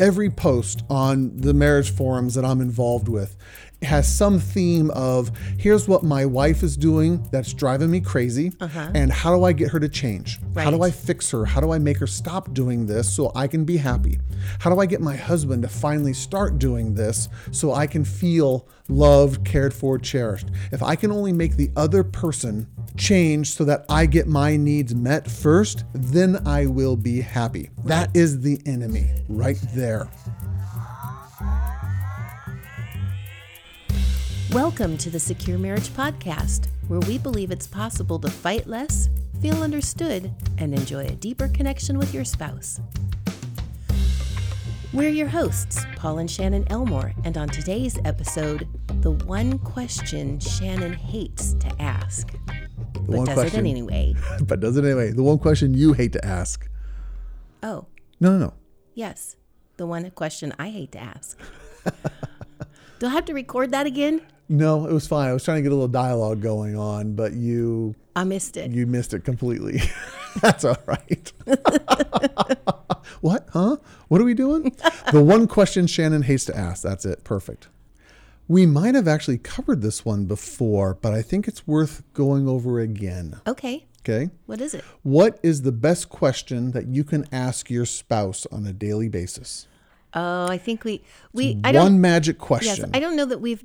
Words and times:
every 0.00 0.30
post 0.30 0.82
on 0.88 1.36
the 1.40 1.54
marriage 1.54 1.90
forums 1.90 2.34
that 2.34 2.44
I'm 2.44 2.60
involved 2.60 3.08
with 3.08 3.36
has 3.82 4.12
some 4.12 4.40
theme 4.40 4.90
of 4.90 5.30
here's 5.56 5.86
what 5.86 6.02
my 6.02 6.26
wife 6.26 6.62
is 6.62 6.76
doing 6.76 7.26
that's 7.30 7.52
driving 7.52 7.90
me 7.90 8.00
crazy 8.00 8.52
uh-huh. 8.60 8.90
and 8.94 9.12
how 9.12 9.36
do 9.36 9.44
I 9.44 9.52
get 9.52 9.70
her 9.70 9.80
to 9.80 9.88
change? 9.88 10.40
How 10.56 10.70
do 10.70 10.82
I 10.82 10.90
fix 10.90 11.30
her? 11.30 11.44
How 11.44 11.60
do 11.60 11.70
I 11.70 11.78
make 11.78 11.98
her 11.98 12.06
stop 12.06 12.52
doing 12.52 12.86
this 12.86 13.12
so 13.14 13.30
I 13.34 13.46
can 13.46 13.64
be 13.64 13.76
happy? 13.76 14.18
How 14.58 14.70
do 14.70 14.80
I 14.80 14.86
get 14.86 15.00
my 15.00 15.16
husband 15.16 15.62
to 15.62 15.68
finally 15.68 16.12
start 16.12 16.58
doing 16.58 16.94
this 16.94 17.28
so 17.52 17.72
I 17.72 17.86
can 17.86 18.04
feel 18.04 18.68
loved, 18.88 19.44
cared 19.44 19.72
for, 19.72 19.98
cherished? 19.98 20.48
If 20.72 20.82
I 20.82 20.96
can 20.96 21.12
only 21.12 21.32
make 21.32 21.56
the 21.56 21.70
other 21.76 22.02
person 22.02 22.66
change 22.96 23.52
so 23.52 23.64
that 23.64 23.84
I 23.88 24.06
get 24.06 24.26
my 24.26 24.56
needs 24.56 24.94
met 24.94 25.30
first, 25.30 25.84
then 25.92 26.46
I 26.46 26.66
will 26.66 26.96
be 26.96 27.20
happy. 27.20 27.70
That 27.84 28.14
is 28.16 28.40
the 28.40 28.60
enemy 28.66 29.12
right 29.28 29.58
there. 29.74 30.08
Welcome 34.52 34.96
to 34.98 35.10
the 35.10 35.18
Secure 35.20 35.58
Marriage 35.58 35.88
Podcast, 35.90 36.68
where 36.88 37.00
we 37.00 37.18
believe 37.18 37.50
it's 37.50 37.66
possible 37.66 38.18
to 38.20 38.30
fight 38.30 38.66
less, 38.66 39.08
feel 39.42 39.62
understood, 39.62 40.30
and 40.56 40.72
enjoy 40.74 41.04
a 41.06 41.14
deeper 41.16 41.48
connection 41.48 41.98
with 41.98 42.14
your 42.14 42.24
spouse. 42.24 42.80
We're 44.94 45.10
your 45.10 45.28
hosts, 45.28 45.84
Paul 45.96 46.18
and 46.18 46.30
Shannon 46.30 46.64
Elmore, 46.70 47.12
and 47.24 47.36
on 47.36 47.48
today's 47.48 47.98
episode, 48.06 48.66
the 49.02 49.10
one 49.10 49.58
question 49.58 50.40
Shannon 50.40 50.94
hates 50.94 51.52
to 51.54 51.70
ask, 51.82 52.28
but 52.94 53.02
one 53.04 53.26
does 53.26 53.34
question. 53.34 53.66
it 53.66 53.70
anyway. 53.70 54.14
But 54.46 54.60
does 54.60 54.76
it 54.78 54.84
anyway? 54.84 55.10
The 55.12 55.22
one 55.22 55.38
question 55.38 55.74
you 55.74 55.92
hate 55.92 56.12
to 56.14 56.24
ask. 56.24 56.68
Oh, 57.62 57.86
No, 58.20 58.32
no, 58.32 58.38
no. 58.38 58.54
yes, 58.94 59.36
the 59.76 59.86
one 59.86 60.10
question 60.12 60.54
I 60.58 60.70
hate 60.70 60.92
to 60.92 60.98
ask. 61.00 61.38
Do 62.98 63.06
I 63.06 63.10
have 63.10 63.26
to 63.26 63.34
record 63.34 63.70
that 63.72 63.86
again? 63.86 64.22
No, 64.48 64.86
it 64.86 64.92
was 64.92 65.06
fine. 65.06 65.28
I 65.28 65.32
was 65.34 65.44
trying 65.44 65.58
to 65.58 65.62
get 65.62 65.72
a 65.72 65.74
little 65.74 65.88
dialogue 65.88 66.40
going 66.40 66.76
on, 66.76 67.14
but 67.14 67.34
you 67.34 67.94
I 68.16 68.24
missed 68.24 68.56
it. 68.56 68.70
you 68.70 68.86
missed 68.86 69.12
it 69.12 69.24
completely. 69.24 69.80
That's 70.40 70.64
all 70.64 70.76
right. 70.86 71.32
what? 73.20 73.48
Huh? 73.52 73.76
What 74.08 74.20
are 74.20 74.24
we 74.24 74.34
doing? 74.34 74.74
the 75.12 75.22
one 75.22 75.46
question 75.46 75.86
Shannon 75.86 76.22
hates 76.22 76.44
to 76.46 76.56
ask. 76.56 76.82
That's 76.82 77.04
it. 77.04 77.24
Perfect. 77.24 77.68
We 78.46 78.64
might 78.64 78.94
have 78.94 79.06
actually 79.06 79.38
covered 79.38 79.82
this 79.82 80.04
one 80.06 80.24
before, 80.24 80.94
but 80.94 81.12
I 81.12 81.20
think 81.20 81.46
it's 81.46 81.66
worth 81.66 82.02
going 82.14 82.48
over 82.48 82.80
again. 82.80 83.38
Okay, 83.46 83.84
Okay. 84.00 84.30
what 84.46 84.62
is 84.62 84.72
it? 84.72 84.82
What 85.02 85.38
is 85.42 85.60
the 85.62 85.72
best 85.72 86.08
question 86.08 86.70
that 86.70 86.86
you 86.86 87.04
can 87.04 87.26
ask 87.30 87.68
your 87.68 87.84
spouse 87.84 88.46
on 88.50 88.64
a 88.66 88.72
daily 88.72 89.10
basis? 89.10 89.66
Oh, 90.14 90.46
I 90.48 90.58
think 90.58 90.84
we 90.84 91.02
we 91.32 91.60
I 91.64 91.68
One 91.68 91.74
don't 91.74 92.00
magic 92.00 92.36
yes, 92.38 92.46
question. 92.46 92.90
I 92.94 93.00
don't 93.00 93.16
know 93.16 93.26
that 93.26 93.40
we've 93.40 93.64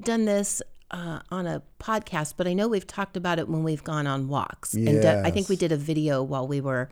done 0.00 0.24
this 0.24 0.62
uh, 0.90 1.20
on 1.30 1.46
a 1.46 1.62
podcast, 1.80 2.34
but 2.36 2.46
I 2.46 2.54
know 2.54 2.68
we've 2.68 2.86
talked 2.86 3.16
about 3.16 3.38
it 3.38 3.48
when 3.48 3.62
we've 3.62 3.84
gone 3.84 4.06
on 4.06 4.28
walks. 4.28 4.74
And 4.74 5.04
uh, 5.04 5.22
I 5.24 5.30
think 5.30 5.48
we 5.48 5.56
did 5.56 5.72
a 5.72 5.76
video 5.76 6.22
while 6.22 6.46
we 6.46 6.60
were 6.60 6.90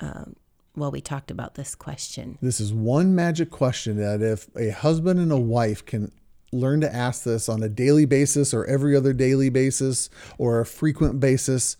um, 0.00 0.36
while 0.74 0.90
we 0.90 1.00
talked 1.00 1.30
about 1.30 1.54
this 1.54 1.74
question. 1.74 2.38
This 2.42 2.60
is 2.60 2.72
one 2.72 3.14
magic 3.14 3.50
question 3.50 3.96
that 3.98 4.20
if 4.22 4.48
a 4.56 4.70
husband 4.70 5.20
and 5.20 5.30
a 5.30 5.38
wife 5.38 5.84
can 5.84 6.10
learn 6.52 6.80
to 6.80 6.94
ask 6.94 7.24
this 7.24 7.48
on 7.48 7.62
a 7.62 7.68
daily 7.68 8.04
basis 8.04 8.54
or 8.54 8.64
every 8.66 8.96
other 8.96 9.12
daily 9.12 9.50
basis 9.50 10.10
or 10.38 10.60
a 10.60 10.66
frequent 10.66 11.20
basis, 11.20 11.76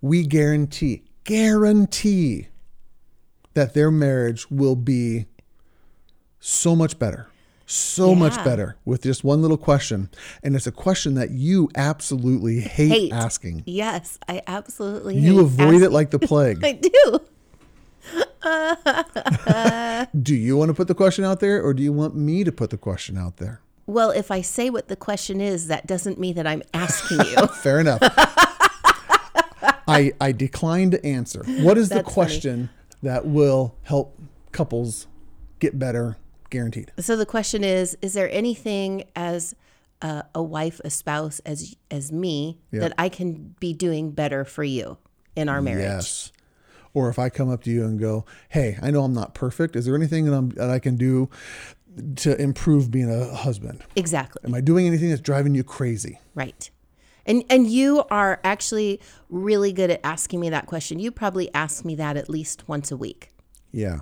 we 0.00 0.26
guarantee, 0.26 1.02
guarantee 1.24 2.48
that 3.54 3.74
their 3.74 3.90
marriage 3.90 4.50
will 4.50 4.76
be 4.76 5.26
so 6.44 6.76
much 6.76 6.98
better. 6.98 7.28
So 7.64 8.14
much 8.14 8.36
better 8.44 8.76
with 8.84 9.02
just 9.04 9.24
one 9.24 9.40
little 9.40 9.56
question. 9.56 10.10
And 10.42 10.54
it's 10.54 10.66
a 10.66 10.72
question 10.72 11.14
that 11.14 11.30
you 11.30 11.70
absolutely 11.74 12.60
hate, 12.60 12.90
Hate. 12.90 13.12
asking. 13.12 13.62
Yes, 13.64 14.18
I 14.28 14.42
absolutely 14.46 15.16
You 15.16 15.40
avoid 15.40 15.80
it 15.80 15.90
like 15.90 16.10
the 16.10 16.18
plague. 16.30 16.62
I 16.62 16.72
do. 16.72 17.20
do 20.22 20.34
you 20.34 20.58
want 20.58 20.68
to 20.68 20.74
put 20.74 20.86
the 20.88 20.94
question 20.94 21.24
out 21.24 21.40
there 21.40 21.62
or 21.62 21.72
do 21.72 21.82
you 21.82 21.94
want 21.94 22.14
me 22.14 22.44
to 22.44 22.52
put 22.52 22.68
the 22.68 22.76
question 22.76 23.16
out 23.16 23.38
there? 23.38 23.62
Well, 23.86 24.10
if 24.10 24.30
I 24.30 24.42
say 24.42 24.68
what 24.68 24.88
the 24.88 24.96
question 24.96 25.40
is, 25.40 25.68
that 25.68 25.86
doesn't 25.86 26.20
mean 26.20 26.34
that 26.34 26.46
I'm 26.46 26.62
asking 26.74 27.20
you. 27.20 27.46
Fair 27.62 27.80
enough. 27.80 28.00
I 29.88 30.12
I 30.20 30.32
decline 30.32 30.90
to 30.90 31.02
answer. 31.06 31.42
What 31.62 31.78
is 31.78 31.88
the 31.88 31.96
That's 31.96 32.04
funny. 32.04 32.14
question 32.14 32.70
that 33.02 33.24
will 33.26 33.74
help 33.84 34.18
couples 34.52 35.06
get 35.58 35.78
better 35.78 36.18
guaranteed? 36.54 36.92
So 37.00 37.16
the 37.16 37.26
question 37.26 37.64
is: 37.64 37.96
Is 38.00 38.14
there 38.14 38.30
anything 38.30 39.04
as 39.14 39.54
uh, 40.00 40.22
a 40.34 40.42
wife, 40.42 40.80
a 40.84 40.90
spouse, 40.90 41.40
as 41.40 41.74
as 41.90 42.12
me, 42.12 42.58
that 42.72 42.92
I 42.96 43.08
can 43.08 43.54
be 43.60 43.72
doing 43.72 44.12
better 44.12 44.44
for 44.44 44.64
you 44.64 44.98
in 45.36 45.48
our 45.48 45.60
marriage? 45.60 45.82
Yes. 45.82 46.32
Or 46.94 47.08
if 47.08 47.18
I 47.18 47.28
come 47.28 47.50
up 47.50 47.64
to 47.64 47.70
you 47.70 47.84
and 47.84 47.98
go, 47.98 48.24
"Hey, 48.48 48.78
I 48.80 48.90
know 48.90 49.02
I'm 49.02 49.12
not 49.12 49.34
perfect. 49.34 49.74
Is 49.76 49.84
there 49.84 49.96
anything 49.96 50.26
that, 50.26 50.34
I'm, 50.34 50.50
that 50.50 50.70
I 50.70 50.78
can 50.78 50.96
do 50.96 51.28
to 52.16 52.40
improve 52.40 52.90
being 52.90 53.10
a 53.10 53.34
husband? 53.34 53.82
Exactly. 53.96 54.40
Am 54.44 54.54
I 54.54 54.60
doing 54.60 54.86
anything 54.86 55.10
that's 55.10 55.20
driving 55.20 55.54
you 55.54 55.64
crazy?" 55.64 56.20
Right. 56.34 56.70
And 57.26 57.42
and 57.50 57.66
you 57.66 58.04
are 58.10 58.40
actually 58.44 59.00
really 59.28 59.72
good 59.72 59.90
at 59.90 60.00
asking 60.04 60.40
me 60.40 60.50
that 60.50 60.66
question. 60.66 60.98
You 61.00 61.10
probably 61.10 61.52
ask 61.52 61.84
me 61.84 61.94
that 61.96 62.16
at 62.16 62.28
least 62.28 62.68
once 62.68 62.92
a 62.92 62.96
week. 62.96 63.30
Yeah. 63.72 64.00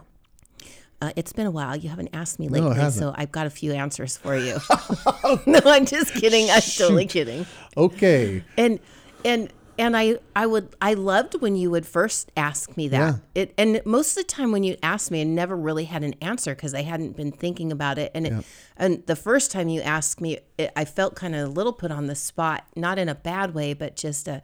Uh, 1.03 1.11
it's 1.17 1.33
been 1.33 1.47
a 1.47 1.51
while. 1.51 1.75
You 1.75 1.89
haven't 1.89 2.11
asked 2.13 2.39
me 2.39 2.47
lately, 2.49 2.77
hasn't. 2.77 3.03
so 3.03 3.13
I've 3.17 3.33
got 3.33 3.49
a 3.49 3.51
few 3.51 3.73
answers 3.73 4.17
for 4.17 4.37
you. 4.37 4.57
no, 5.47 5.61
I'm 5.65 5.85
just 5.85 6.15
kidding. 6.15 6.49
I'm 6.49 6.61
totally 6.61 7.07
kidding. 7.07 7.45
Okay. 7.77 8.45
and 8.57 8.79
and 9.25 9.53
and 9.79 9.97
I 9.97 10.19
I 10.37 10.47
would 10.47 10.77
I 10.81 10.95
loved 10.95 11.41
when 11.43 11.57
you 11.57 11.73
would 11.73 11.87
first 11.87 12.31
ask 12.37 12.77
me 12.77 12.87
that. 12.87 12.99
Yeah. 13.35 13.43
It 13.43 13.55
and 13.59 13.83
most 13.85 14.17
of 14.17 14.23
the 14.23 14.29
time 14.33 14.53
when 14.53 14.63
you 14.63 14.77
asked 14.81 15.11
me, 15.11 15.23
I 15.23 15.25
never 15.25 15.57
really 15.57 15.87
had 15.87 16.05
an 16.05 16.15
answer 16.21 16.55
because 16.55 16.73
I 16.73 16.83
hadn't 16.83 17.17
been 17.17 17.33
thinking 17.33 17.73
about 17.73 17.99
it. 17.99 18.13
And 18.15 18.27
it, 18.29 18.45
and 18.77 19.05
the 19.07 19.17
first 19.17 19.51
time 19.51 19.69
you 19.69 19.81
asked 19.81 20.21
me, 20.21 20.39
it, 20.57 20.71
I 20.77 20.85
felt 20.85 21.17
kind 21.17 21.35
of 21.35 21.49
a 21.49 21.51
little 21.51 21.73
put 21.73 21.91
on 21.91 22.07
the 22.07 22.15
spot, 22.15 22.65
not 22.77 22.97
in 23.01 23.09
a 23.09 23.17
bad 23.17 23.55
way, 23.55 23.75
but 23.75 23.97
just 23.97 24.29
a, 24.29 24.41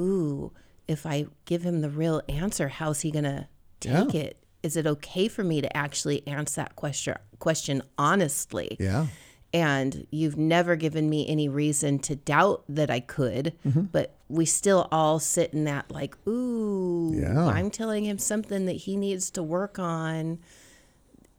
ooh, 0.00 0.52
if 0.88 1.06
I 1.06 1.26
give 1.44 1.62
him 1.62 1.80
the 1.80 1.90
real 1.90 2.22
answer, 2.28 2.66
how's 2.66 3.02
he 3.02 3.12
gonna 3.12 3.48
take 3.78 4.14
Yeah. 4.14 4.20
it? 4.20 4.42
Is 4.66 4.76
it 4.76 4.86
okay 4.86 5.28
for 5.28 5.44
me 5.44 5.60
to 5.60 5.76
actually 5.76 6.26
answer 6.26 6.60
that 6.62 6.74
question 6.76 7.14
question 7.38 7.82
honestly? 7.96 8.76
Yeah. 8.80 9.06
and 9.54 10.06
you've 10.10 10.36
never 10.36 10.74
given 10.76 11.08
me 11.08 11.26
any 11.28 11.48
reason 11.48 11.98
to 12.00 12.16
doubt 12.16 12.64
that 12.68 12.90
I 12.90 13.00
could, 13.00 13.54
Mm-hmm. 13.66 13.82
but 13.96 14.16
we 14.28 14.44
still 14.44 14.88
all 14.90 15.18
sit 15.20 15.54
in 15.54 15.64
that 15.64 15.90
like, 15.90 16.14
ooh, 16.26 17.14
Yeah. 17.14 17.46
I'm 17.46 17.70
telling 17.70 18.04
him 18.04 18.18
something 18.18 18.66
that 18.66 18.72
he 18.86 18.96
needs 18.96 19.30
to 19.30 19.42
work 19.42 19.78
on. 19.78 20.40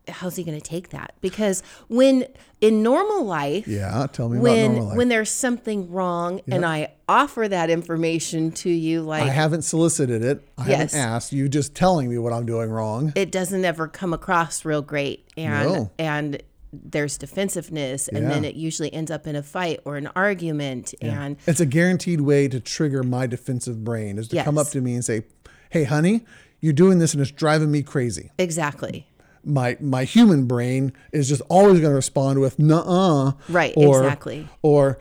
How's 0.08 0.36
he 0.36 0.44
going 0.44 0.58
to 0.60 0.64
take 0.66 0.90
that? 0.90 1.14
Because 1.22 1.64
when 1.90 2.26
in 2.62 2.82
normal 2.84 3.24
life, 3.26 3.68
Yeah. 3.68 4.08
Tell 4.12 4.30
me 4.30 4.40
when 4.40 4.72
normal 4.74 4.88
life. 4.90 4.98
when 4.98 5.10
there's 5.10 5.30
something 5.32 5.92
wrong 5.92 6.42
and 6.50 6.66
I 6.66 6.94
offer 7.10 7.48
that 7.48 7.70
information 7.70 8.52
to 8.52 8.70
you, 8.70 9.02
like 9.02 9.24
I 9.24 9.30
haven't 9.30 9.62
solicited 9.64 10.24
it. 10.24 10.48
I 10.58 10.70
Yes. 10.70 10.94
haven't 10.94 11.08
asked. 11.10 11.34
You 11.34 11.48
just 11.50 11.76
telling 11.76 12.10
me 12.10 12.18
what 12.18 12.34
I'm 12.34 12.46
doing 12.46 12.70
wrong. 12.70 13.14
it 13.16 13.32
doesn't 13.32 13.64
ever 13.66 13.88
come 13.88 14.14
across 14.14 14.66
real 14.66 14.82
great 14.82 15.26
and 15.38 15.70
No. 15.74 15.92
and 16.00 16.42
there's 16.74 17.18
defensiveness 17.18 18.08
and 18.10 18.30
then 18.30 18.44
it 18.44 18.56
usually 18.56 18.94
ends 18.94 19.10
up 19.10 19.26
in 19.26 19.36
a 19.38 19.42
fight 19.44 19.80
or 19.86 19.96
an 19.96 20.08
argument 20.16 20.94
and 21.02 21.38
It's 21.48 21.62
a 21.62 21.66
guaranteed 21.66 22.22
way 22.22 22.48
to 22.50 22.60
trigger 22.60 23.04
my 23.04 23.26
defensive 23.26 23.84
brain 23.84 24.18
is 24.18 24.28
to 24.30 24.44
come 24.44 24.58
up 24.58 24.68
to 24.70 24.82
me 24.82 24.94
and 24.94 25.04
say, 25.06 25.24
"Hey, 25.70 25.86
honey, 25.86 26.26
you're 26.60 26.74
doing 26.74 27.00
this 27.00 27.14
and 27.14 27.22
it's 27.22 27.32
driving 27.32 27.72
me 27.72 27.84
crazy." 27.84 28.32
exactly 28.38 29.08
My 29.48 29.78
my 29.80 30.04
human 30.04 30.46
brain 30.46 30.94
is 31.12 31.28
just 31.30 31.42
always 31.50 31.80
going 31.80 31.92
to 31.92 31.96
respond 31.96 32.40
with 32.40 32.60
"nuh-uh," 32.60 33.32
Right, 33.50 33.74
or, 33.78 34.04
exactly. 34.04 34.48
or 34.62 35.00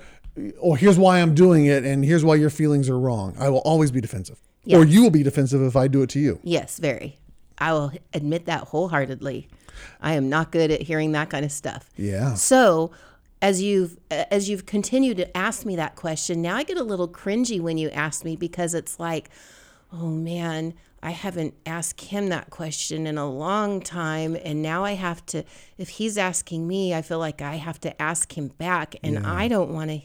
or 0.59 0.77
here's 0.77 0.99
why 0.99 1.21
I'm 1.21 1.35
doing 1.35 1.67
it 1.67 1.85
and 1.85 2.05
here's 2.05 2.25
why 2.25 2.35
your 2.37 2.51
feelings 2.51 2.89
are 2.89 2.99
wrong. 2.99 3.35
I 3.39 3.49
will 3.49 3.61
always 3.61 3.91
be 3.91 4.01
defensive, 4.01 4.39
yes. 4.65 4.79
or 4.79 4.85
you 4.85 5.03
will 5.03 5.11
be 5.11 5.23
defensive 5.23 5.63
if 5.63 5.77
I 5.77 5.89
do 5.89 6.03
it 6.03 6.11
to 6.11 6.21
you. 6.21 6.39
yes 6.43 6.79
very 6.79 7.19
i 7.59 7.73
will 7.73 7.91
admit 8.13 8.45
that 8.45 8.65
wholeheartedly 8.65 9.49
i 10.03 10.13
am 10.13 10.29
not 10.29 10.53
good 10.53 10.71
at 10.71 10.83
hearing 10.83 11.13
that 11.13 11.31
kind 11.31 11.43
of 11.45 11.51
stuff 11.51 11.89
Yeah, 11.97 12.35
so 12.35 12.91
as 13.41 13.63
you've 13.63 13.97
as 14.11 14.51
you've 14.51 14.67
continued 14.67 15.17
to 15.17 15.37
ask 15.37 15.65
me 15.65 15.75
that 15.77 15.97
question 15.97 16.43
now 16.43 16.57
i 16.57 16.65
get 16.65 16.77
a 16.77 16.83
little 16.85 17.09
cringy 17.09 17.59
when 17.59 17.79
you 17.79 17.89
ask 17.91 18.25
me 18.27 18.37
because 18.37 18.75
it's 18.75 19.01
like 19.01 19.31
oh 19.91 20.09
man 20.11 20.75
i 21.07 21.11
haven't 21.11 21.55
asked 21.65 22.01
him 22.01 22.29
that 22.29 22.51
question 22.51 23.07
in 23.07 23.17
a 23.17 23.31
long 23.31 23.81
time 23.81 24.37
and 24.45 24.61
now 24.61 24.85
i 24.85 24.93
have 24.93 25.25
to 25.25 25.45
if 25.79 25.89
he's 25.89 26.19
asking 26.19 26.67
me 26.67 26.93
i 26.95 27.01
feel 27.01 27.19
like 27.21 27.41
i 27.41 27.55
have 27.55 27.81
to 27.81 27.91
ask 28.03 28.37
him 28.37 28.49
back 28.59 28.97
and 29.03 29.19
i 29.27 29.47
don't 29.49 29.71
want 29.71 29.89
to 29.91 30.01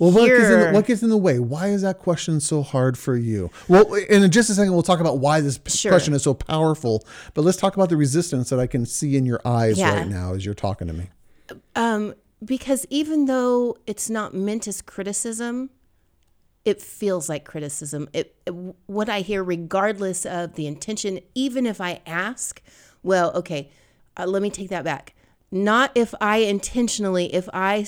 Well, 0.00 0.12
what 0.12 0.26
gets, 0.28 0.48
in 0.48 0.60
the, 0.60 0.70
what 0.70 0.86
gets 0.86 1.02
in 1.02 1.10
the 1.10 1.16
way? 1.16 1.40
Why 1.40 1.68
is 1.76 1.82
that 1.82 1.98
question 1.98 2.38
so 2.40 2.62
hard 2.62 2.96
for 2.96 3.16
you? 3.16 3.50
Well, 3.66 3.94
in 3.94 4.30
just 4.30 4.48
a 4.48 4.54
second, 4.54 4.72
we'll 4.72 4.84
talk 4.92 5.00
about 5.00 5.18
why 5.18 5.40
this 5.40 5.58
Sure. 5.66 5.90
question 5.90 6.14
is 6.14 6.22
so 6.22 6.34
powerful. 6.34 7.04
But 7.34 7.42
let's 7.42 7.58
talk 7.58 7.74
about 7.74 7.88
the 7.88 7.96
resistance 7.96 8.48
that 8.50 8.60
I 8.60 8.68
can 8.68 8.86
see 8.86 9.16
in 9.16 9.26
your 9.26 9.40
eyes 9.44 9.76
Yeah. 9.76 9.94
right 9.96 10.06
now 10.06 10.34
as 10.34 10.44
you're 10.44 10.54
talking 10.68 10.86
to 10.86 10.92
me. 10.94 11.06
Um, 11.74 12.14
because 12.44 12.86
even 12.90 13.24
though 13.26 13.76
it's 13.88 14.08
not 14.08 14.34
meant 14.34 14.68
as 14.68 14.82
criticism, 14.82 15.70
it 16.68 16.80
feels 16.82 17.28
like 17.28 17.44
criticism. 17.44 18.08
It, 18.12 18.34
it- 18.46 18.54
what 18.86 19.08
I 19.08 19.20
hear, 19.20 19.42
regardless 19.42 20.26
of 20.26 20.54
the 20.54 20.66
intention, 20.66 21.20
even 21.34 21.66
if 21.66 21.80
I 21.80 22.00
ask, 22.06 22.60
well, 23.02 23.32
okay, 23.34 23.70
uh, 24.16 24.26
let 24.26 24.42
me 24.42 24.50
take 24.50 24.68
that 24.68 24.84
back. 24.84 25.14
Not 25.50 25.90
if 25.94 26.14
I 26.20 26.38
intentionally, 26.38 27.34
if 27.34 27.48
I 27.54 27.86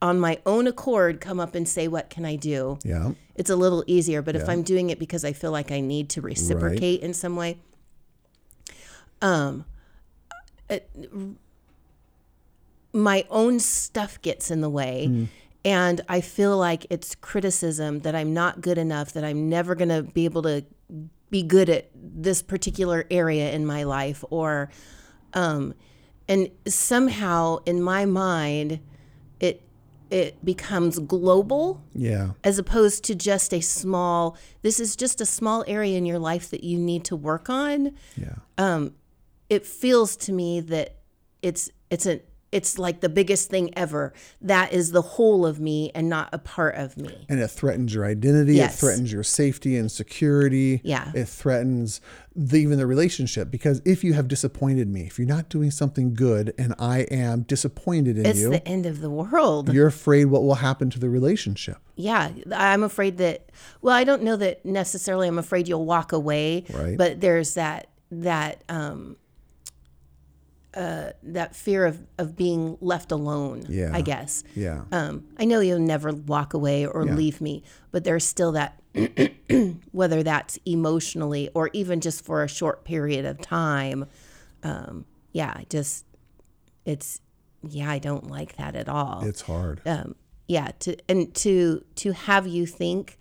on 0.00 0.18
my 0.18 0.38
own 0.44 0.66
accord, 0.66 1.20
come 1.20 1.38
up 1.38 1.54
and 1.54 1.68
say, 1.68 1.86
"What 1.86 2.10
can 2.10 2.24
I 2.24 2.34
do?" 2.34 2.78
Yeah. 2.82 3.12
it's 3.36 3.50
a 3.50 3.54
little 3.56 3.84
easier. 3.86 4.20
But 4.20 4.34
if 4.34 4.48
I'm 4.48 4.62
doing 4.62 4.90
it 4.90 4.98
because 4.98 5.24
I 5.24 5.32
feel 5.32 5.52
like 5.52 5.70
I 5.70 5.80
need 5.80 6.08
to 6.10 6.20
reciprocate 6.20 7.00
in 7.02 7.14
some 7.14 7.36
way, 7.36 7.58
um, 9.22 9.64
it- 10.68 10.90
my 12.92 13.24
own 13.30 13.58
stuff 13.60 14.20
gets 14.22 14.50
in 14.50 14.60
the 14.60 14.68
way. 14.70 15.28
And 15.64 16.00
I 16.08 16.20
feel 16.20 16.56
like 16.58 16.86
it's 16.90 17.14
criticism 17.14 18.00
that 18.00 18.14
I'm 18.14 18.34
not 18.34 18.60
good 18.60 18.78
enough, 18.78 19.12
that 19.12 19.22
I'm 19.24 19.48
never 19.48 19.74
going 19.74 19.90
to 19.90 20.02
be 20.02 20.24
able 20.24 20.42
to 20.42 20.64
be 21.30 21.42
good 21.42 21.70
at 21.70 21.88
this 21.94 22.42
particular 22.42 23.06
area 23.10 23.52
in 23.52 23.64
my 23.64 23.84
life, 23.84 24.24
or, 24.30 24.70
um, 25.34 25.72
and 26.28 26.48
somehow 26.66 27.58
in 27.64 27.80
my 27.82 28.04
mind, 28.04 28.80
it 29.40 29.62
it 30.10 30.44
becomes 30.44 30.98
global 30.98 31.80
Yeah. 31.94 32.32
as 32.44 32.58
opposed 32.58 33.02
to 33.04 33.14
just 33.14 33.54
a 33.54 33.62
small 33.62 34.36
this 34.60 34.78
is 34.78 34.94
just 34.94 35.22
a 35.22 35.26
small 35.26 35.64
area 35.66 35.96
in 35.96 36.04
your 36.04 36.18
life 36.18 36.50
that 36.50 36.62
you 36.62 36.76
need 36.78 37.02
to 37.06 37.16
work 37.16 37.48
on 37.48 37.92
Yeah. 38.14 38.88
it 39.48 39.64
feels 39.64 40.16
to 40.16 40.32
me 40.32 40.60
that 40.60 40.96
it's 41.40 41.70
it's 41.88 42.04
a 42.06 42.20
it's 42.52 42.78
like 42.78 43.00
the 43.00 43.08
biggest 43.08 43.48
thing 43.50 43.70
ever 43.76 44.12
that 44.42 44.72
is 44.72 44.92
the 44.92 45.02
whole 45.02 45.44
of 45.46 45.58
me 45.58 45.90
and 45.94 46.08
not 46.08 46.28
a 46.32 46.38
part 46.38 46.74
of 46.76 46.96
me 46.96 47.24
and 47.28 47.40
it 47.40 47.48
threatens 47.48 47.94
your 47.94 48.04
identity. 48.04 48.54
Yes. 48.56 48.74
It 48.74 48.78
threatens 48.78 49.12
your 49.12 49.22
safety 49.24 49.76
and 49.76 49.90
security. 49.90 50.80
Yeah. 50.84 51.10
It 51.14 51.24
threatens 51.28 52.00
the, 52.36 52.58
even 52.60 52.78
the 52.78 52.86
relationship 52.86 53.50
because 53.50 53.80
if 53.84 54.04
you 54.04 54.12
have 54.14 54.28
disappointed 54.28 54.88
me, 54.88 55.02
if 55.02 55.18
you're 55.18 55.28
not 55.28 55.48
doing 55.48 55.70
something 55.70 56.14
good 56.14 56.54
and 56.58 56.74
I 56.78 57.00
am 57.10 57.42
disappointed 57.42 58.18
in 58.18 58.26
it's 58.26 58.40
you, 58.40 58.50
the 58.50 58.66
end 58.68 58.86
of 58.86 59.00
the 59.00 59.10
world 59.10 59.72
you're 59.72 59.86
afraid 59.86 60.26
what 60.26 60.42
will 60.42 60.54
happen 60.56 60.90
to 60.90 60.98
the 60.98 61.08
relationship. 61.08 61.78
yeah 61.96 62.30
i'm 62.54 62.82
afraid 62.82 63.18
that 63.18 63.50
well 63.80 63.94
i 63.94 64.04
don't 64.04 64.22
know 64.22 64.36
that 64.36 64.64
necessarily 64.64 65.28
i'm 65.28 65.38
afraid 65.38 65.68
you'll 65.68 65.84
walk 65.84 66.12
away 66.12 66.64
Right. 66.72 66.96
but 66.98 67.20
there's 67.20 67.54
that 67.54 67.88
that 68.10 68.62
um 68.68 69.16
uh 70.74 71.10
that 71.22 71.54
fear 71.54 71.84
of 71.86 72.00
of 72.18 72.34
being 72.36 72.78
left 72.80 73.12
alone 73.12 73.64
Yeah. 73.68 73.90
i 73.92 74.00
guess 74.00 74.42
Yeah. 74.54 74.84
um, 74.92 75.24
I 75.38 75.44
know 75.44 75.60
you'll 75.60 75.78
never 75.80 76.12
walk 76.12 76.54
away 76.54 76.86
or 76.86 77.04
leave 77.04 77.40
me, 77.40 77.62
but 77.90 78.04
there's 78.04 78.24
still 78.24 78.52
that, 78.52 78.80
whether 79.92 80.22
that's 80.22 80.58
emotionally 80.64 81.48
or 81.54 81.70
even 81.72 82.00
just 82.00 82.24
for 82.24 82.42
a 82.42 82.48
short 82.48 82.84
period 82.84 83.24
of 83.24 83.40
time. 83.40 84.06
Um, 84.62 85.04
yeah, 85.32 85.62
just, 85.68 86.04
it's, 86.84 87.20
yeah, 87.62 87.90
I 87.90 87.98
don't 87.98 88.28
like 88.30 88.56
that 88.56 88.74
at 88.76 88.88
all. 88.88 89.22
it's 89.24 89.42
hard. 89.42 89.80
um, 89.86 90.14
yeah, 90.48 90.70
to 90.80 90.96
and 91.08 91.32
to 91.36 91.82
to 91.96 92.12
have 92.12 92.46
you 92.46 92.66
think, 92.66 93.18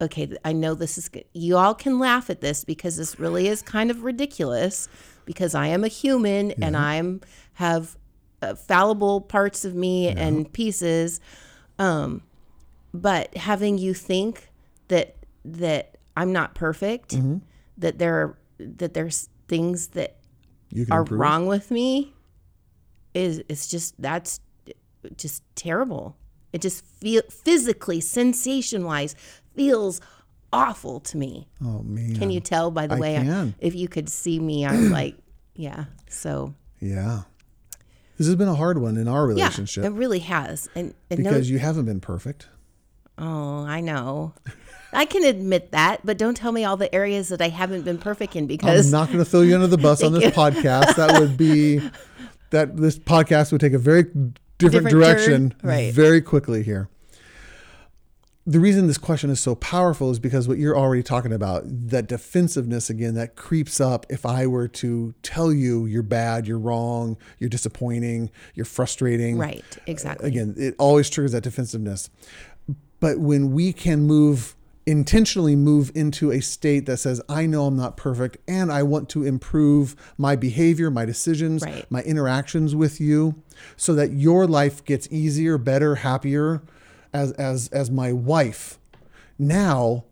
okay, 0.00 0.32
I 0.44 0.52
know 0.52 0.74
this 0.74 0.96
is 0.98 1.08
good. 1.08 1.24
You 1.32 1.56
all 1.56 1.74
can 1.74 1.98
laugh 1.98 2.30
at 2.30 2.40
this 2.40 2.64
because 2.64 2.96
this 2.96 3.18
really 3.18 3.48
is 3.48 3.62
kind 3.62 3.90
of 3.90 4.04
ridiculous. 4.04 4.88
Because 5.26 5.54
I 5.54 5.66
am 5.66 5.84
a 5.84 5.88
human 5.88 6.52
and 6.62 6.76
I'm 6.76 7.20
have 7.54 7.96
uh, 8.40 8.54
fallible 8.54 9.20
parts 9.20 9.64
of 9.64 9.74
me 9.74 10.08
and 10.08 10.50
pieces, 10.52 11.20
um, 11.78 12.22
but 12.94 13.36
having 13.36 13.76
you 13.76 13.92
think 13.92 14.48
that 14.88 15.16
that 15.44 15.98
I'm 16.16 16.32
not 16.32 16.54
perfect, 16.54 17.14
that 17.76 17.98
there 17.98 18.38
that 18.58 18.94
there's 18.94 19.28
things 19.48 19.88
that 19.88 20.16
are 20.90 21.00
improve. 21.00 21.20
wrong 21.20 21.46
with 21.46 21.70
me 21.70 22.14
is 23.14 23.42
it's 23.48 23.66
just 23.66 24.00
that's 24.00 24.40
just 25.16 25.42
terrible. 25.54 26.16
It 26.52 26.60
just 26.62 26.84
feel 26.86 27.22
physically, 27.28 28.00
sensation 28.00 28.84
wise, 28.84 29.14
feels 29.54 30.00
awful 30.52 31.00
to 31.00 31.16
me. 31.16 31.48
Oh 31.62 31.82
man. 31.82 32.16
Can 32.16 32.30
you 32.30 32.40
tell 32.40 32.70
by 32.70 32.86
the 32.86 32.94
I 32.96 33.00
way 33.00 33.16
I, 33.16 33.22
can. 33.24 33.54
if 33.58 33.74
you 33.74 33.88
could 33.88 34.08
see 34.08 34.38
me, 34.38 34.64
I'm 34.66 34.90
like, 35.00 35.16
yeah. 35.54 35.86
So 36.08 36.54
Yeah. 36.80 37.22
This 38.18 38.26
has 38.26 38.36
been 38.36 38.48
a 38.48 38.54
hard 38.54 38.78
one 38.78 38.96
in 38.96 39.08
our 39.08 39.22
yeah, 39.30 39.34
relationship 39.44 39.84
it 39.84 39.90
really 39.90 40.20
has. 40.20 40.68
And, 40.74 40.94
and 41.10 41.20
no, 41.20 41.30
because 41.30 41.50
you 41.50 41.58
haven't 41.58 41.84
been 41.84 42.00
perfect. 42.00 42.48
oh, 43.18 43.64
I 43.64 43.80
know. 43.80 44.32
I 44.92 45.04
can 45.04 45.24
admit 45.24 45.72
that, 45.72 46.00
but 46.06 46.16
don't 46.16 46.34
tell 46.36 46.52
me 46.52 46.64
all 46.64 46.78
the 46.78 46.94
areas 46.94 47.28
that 47.28 47.42
I 47.42 47.48
haven't 47.48 47.82
been 47.82 47.98
perfect 47.98 48.34
in 48.36 48.46
because 48.46 48.86
I'm 48.86 48.92
not 48.98 49.08
going 49.08 49.18
to 49.18 49.24
throw 49.26 49.42
you 49.42 49.54
under 49.54 49.66
the 49.66 49.76
bus 49.88 50.02
on 50.02 50.12
this 50.12 50.32
podcast. 50.34 50.94
That 50.96 51.20
would 51.20 51.36
be 51.36 51.80
that 52.50 52.76
this 52.76 52.98
podcast 52.98 53.52
would 53.52 53.60
take 53.60 53.74
a 53.74 53.78
very 53.78 54.04
different, 54.04 54.38
Different 54.58 54.88
direction 54.88 55.50
turn, 55.50 55.60
right. 55.62 55.92
very 55.92 56.22
quickly 56.22 56.62
here. 56.62 56.88
The 58.48 58.60
reason 58.60 58.86
this 58.86 58.96
question 58.98 59.28
is 59.30 59.40
so 59.40 59.56
powerful 59.56 60.08
is 60.12 60.20
because 60.20 60.46
what 60.46 60.58
you're 60.58 60.76
already 60.78 61.02
talking 61.02 61.32
about, 61.32 61.64
that 61.66 62.06
defensiveness 62.06 62.88
again 62.88 63.14
that 63.14 63.34
creeps 63.34 63.80
up 63.80 64.06
if 64.08 64.24
I 64.24 64.46
were 64.46 64.68
to 64.68 65.14
tell 65.22 65.52
you 65.52 65.84
you're 65.86 66.04
bad, 66.04 66.46
you're 66.46 66.58
wrong, 66.58 67.16
you're 67.40 67.50
disappointing, 67.50 68.30
you're 68.54 68.64
frustrating. 68.64 69.36
right, 69.36 69.64
exactly. 69.86 70.28
Again, 70.28 70.54
it 70.56 70.76
always 70.78 71.10
triggers 71.10 71.32
that 71.32 71.42
defensiveness. 71.42 72.08
But 73.00 73.18
when 73.18 73.50
we 73.50 73.72
can 73.72 74.02
move 74.02 74.54
intentionally 74.88 75.56
move 75.56 75.90
into 75.96 76.30
a 76.30 76.40
state 76.40 76.86
that 76.86 76.98
says 76.98 77.20
I 77.28 77.46
know 77.46 77.66
I'm 77.66 77.76
not 77.76 77.96
perfect 77.96 78.36
and 78.46 78.70
I 78.70 78.84
want 78.84 79.08
to 79.10 79.24
improve 79.24 79.96
my 80.16 80.36
behavior, 80.36 80.92
my 80.92 81.04
decisions, 81.04 81.64
Right. 81.64 81.84
my 81.90 82.02
interactions 82.02 82.76
with 82.76 83.00
you 83.00 83.42
so 83.76 83.96
that 83.96 84.12
your 84.12 84.46
life 84.46 84.84
gets 84.84 85.08
easier, 85.10 85.58
better, 85.58 85.96
happier 85.96 86.62
as 87.12 87.32
as 87.32 87.68
as 87.68 87.90
my 87.90 88.12
wife. 88.12 88.78
Now, 89.38 90.04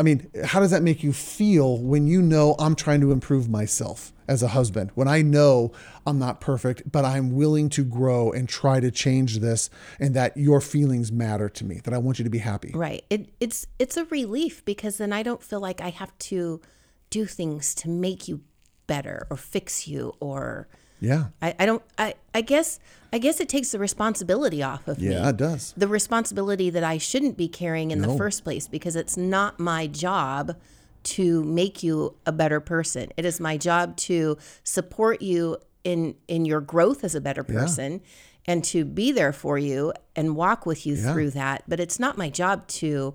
I 0.00 0.02
mean, 0.02 0.30
how 0.44 0.60
does 0.60 0.70
that 0.70 0.82
make 0.82 1.02
you 1.02 1.12
feel 1.12 1.76
when 1.76 2.06
you 2.06 2.22
know 2.22 2.54
I'm 2.58 2.74
trying 2.74 3.02
to 3.02 3.12
improve 3.12 3.50
myself 3.50 4.14
as 4.26 4.42
a 4.42 4.48
husband? 4.48 4.92
When 4.94 5.08
I 5.08 5.20
know 5.20 5.72
I'm 6.06 6.18
not 6.18 6.40
perfect, 6.40 6.90
but 6.90 7.04
I'm 7.04 7.32
willing 7.32 7.68
to 7.70 7.84
grow 7.84 8.32
and 8.32 8.48
try 8.48 8.80
to 8.80 8.90
change 8.90 9.40
this 9.40 9.68
and 9.98 10.14
that 10.14 10.36
your 10.38 10.62
feelings 10.62 11.12
matter 11.12 11.50
to 11.50 11.64
me, 11.66 11.80
that 11.84 11.92
I 11.92 11.98
want 11.98 12.18
you 12.18 12.24
to 12.24 12.30
be 12.30 12.38
happy. 12.38 12.72
Right. 12.74 13.04
It 13.10 13.28
it's 13.40 13.66
it's 13.78 13.98
a 13.98 14.06
relief 14.06 14.64
because 14.64 14.96
then 14.96 15.12
I 15.12 15.22
don't 15.22 15.42
feel 15.42 15.60
like 15.60 15.82
I 15.82 15.90
have 15.90 16.16
to 16.30 16.62
do 17.10 17.26
things 17.26 17.74
to 17.74 17.90
make 17.90 18.26
you 18.26 18.40
better 18.86 19.26
or 19.28 19.36
fix 19.36 19.86
you 19.86 20.14
or 20.18 20.66
Yeah. 21.00 21.26
I, 21.40 21.54
I 21.58 21.66
don't 21.66 21.82
I, 21.98 22.14
I 22.34 22.40
guess 22.42 22.78
I 23.12 23.18
guess 23.18 23.40
it 23.40 23.48
takes 23.48 23.72
the 23.72 23.78
responsibility 23.78 24.62
off 24.62 24.86
of 24.86 24.98
me. 25.00 25.10
Yeah, 25.12 25.28
it 25.30 25.36
does. 25.36 25.74
The 25.76 25.88
responsibility 25.88 26.70
that 26.70 26.84
I 26.84 26.98
shouldn't 26.98 27.36
be 27.36 27.48
carrying 27.48 27.90
in 27.90 28.00
No. 28.00 28.12
the 28.12 28.18
first 28.18 28.44
place 28.44 28.68
because 28.68 28.96
it's 28.96 29.16
not 29.16 29.58
my 29.58 29.86
job 29.86 30.56
to 31.02 31.42
make 31.44 31.82
you 31.82 32.14
a 32.26 32.32
better 32.32 32.60
person. 32.60 33.10
It 33.16 33.24
is 33.24 33.40
my 33.40 33.56
job 33.56 33.96
to 33.98 34.36
support 34.64 35.22
you 35.22 35.56
in 35.82 36.14
in 36.28 36.44
your 36.44 36.60
growth 36.60 37.02
as 37.04 37.14
a 37.14 37.20
better 37.20 37.42
person 37.42 38.02
and 38.46 38.62
to 38.64 38.84
be 38.84 39.10
there 39.12 39.32
for 39.32 39.58
you 39.58 39.92
and 40.14 40.36
walk 40.36 40.66
with 40.66 40.86
you 40.86 40.94
Yeah. 40.94 41.12
through 41.12 41.30
that. 41.30 41.62
But 41.66 41.80
it's 41.80 41.98
not 41.98 42.18
my 42.18 42.28
job 42.28 42.66
to 42.68 43.14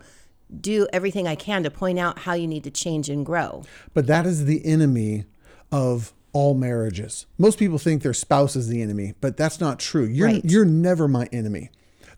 do 0.61 0.87
everything 0.93 1.27
I 1.27 1.35
can 1.35 1.63
to 1.63 1.71
point 1.71 1.99
out 1.99 2.19
how 2.19 2.33
you 2.33 2.47
need 2.47 2.63
to 2.65 2.71
change 2.71 3.09
and 3.09 3.25
grow. 3.25 3.63
But 3.93 4.07
that 4.07 4.25
is 4.25 4.45
the 4.45 4.65
enemy 4.65 5.25
of 5.71 6.13
all 6.35 6.53
marriages. 6.53 7.25
Most 7.37 7.57
people 7.57 7.77
think 7.77 8.03
their 8.03 8.13
spouse 8.13 8.57
is 8.57 8.67
the 8.67 8.81
enemy, 8.81 9.13
but 9.21 9.37
that's 9.37 9.61
not 9.61 9.79
true. 9.79 10.03
You're 10.03 10.27
Right. 10.27 10.43
you're 10.45 10.65
never 10.65 11.07
my 11.07 11.27
enemy. 11.31 11.69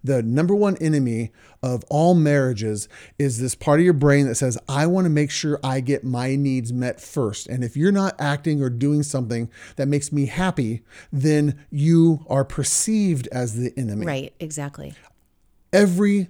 The 0.04 0.24
number 0.24 0.56
one 0.56 0.76
enemy 0.78 1.32
of 1.62 1.84
all 1.90 2.16
marriages 2.16 2.88
is 3.20 3.40
this 3.40 3.54
part 3.56 3.80
of 3.80 3.84
your 3.84 3.94
brain 3.94 4.26
that 4.28 4.36
says, 4.36 4.58
I 4.68 4.88
want 4.88 5.06
to 5.06 5.10
make 5.10 5.30
sure 5.30 5.60
I 5.64 5.82
get 5.82 6.04
my 6.04 6.36
needs 6.36 6.72
met 6.74 7.00
first. 7.00 7.48
And 7.48 7.64
if 7.64 7.76
you're 7.78 7.92
not 7.92 8.16
acting 8.20 8.62
or 8.62 8.70
doing 8.70 9.04
something 9.04 9.50
that 9.76 9.88
makes 9.88 10.12
me 10.12 10.26
happy, 10.28 10.82
then 11.12 11.60
you 11.70 12.26
are 12.28 12.44
perceived 12.46 13.28
as 13.32 13.56
the 13.56 13.72
enemy 13.78 14.06
Right, 14.06 14.34
exactly. 14.40 14.94
every 15.74 16.30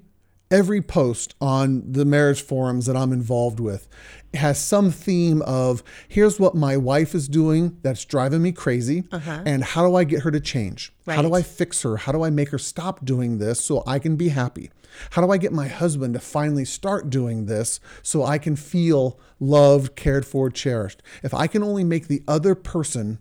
every 0.50 0.82
post 0.82 1.36
on 1.42 1.92
the 1.92 2.06
marriage 2.06 2.42
forums 2.42 2.86
that 2.86 2.96
I'm 2.96 3.12
involved 3.12 3.60
with 3.60 3.88
has 4.34 4.60
some 4.60 4.92
theme 4.92 5.42
of 5.44 5.84
here's 6.08 6.40
what 6.40 6.56
my 6.56 6.78
wife 6.78 7.16
is 7.16 7.28
doing 7.28 7.78
that's 7.82 8.06
driving 8.06 8.42
me 8.42 8.52
crazy 8.52 9.06
uh-huh. 9.12 9.44
and 9.46 9.64
how 9.64 9.88
do 9.88 9.96
I 9.96 10.04
get 10.04 10.24
her 10.24 10.32
to 10.32 10.40
change? 10.40 10.94
How 11.08 11.22
do 11.22 11.34
I 11.34 11.42
fix 11.42 11.82
her? 11.84 11.98
How 11.98 12.12
do 12.12 12.24
I 12.24 12.30
make 12.30 12.50
her 12.50 12.60
stop 12.60 13.04
doing 13.06 13.38
this 13.38 13.64
so 13.64 13.84
I 13.88 14.00
can 14.00 14.16
be 14.16 14.30
happy? 14.30 14.72
How 15.12 15.26
do 15.26 15.32
I 15.32 15.38
get 15.38 15.54
my 15.54 15.68
husband 15.68 16.14
to 16.14 16.20
finally 16.20 16.66
start 16.66 17.10
doing 17.10 17.46
this 17.46 17.80
so 18.02 18.24
I 18.24 18.38
can 18.38 18.56
feel 18.56 19.20
loved, 19.40 19.96
cared 19.96 20.26
for, 20.26 20.50
cherished? 20.50 21.04
If 21.24 21.34
I 21.34 21.48
can 21.48 21.64
only 21.64 21.84
make 21.84 22.08
the 22.08 22.24
other 22.28 22.56
person 22.56 23.20